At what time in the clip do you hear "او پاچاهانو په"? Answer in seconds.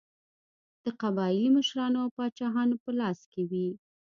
2.03-2.91